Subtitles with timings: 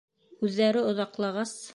[0.47, 1.57] Үҙҙәре оҙаҡлағас...